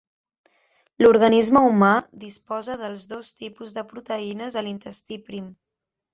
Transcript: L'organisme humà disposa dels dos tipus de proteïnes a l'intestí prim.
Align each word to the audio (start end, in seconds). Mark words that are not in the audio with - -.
L'organisme 1.03 1.61
humà 1.67 1.89
disposa 2.23 2.79
dels 2.81 3.05
dos 3.13 3.31
tipus 3.43 3.75
de 3.77 3.85
proteïnes 3.93 4.61
a 4.63 4.67
l'intestí 4.71 5.21
prim. 5.31 5.55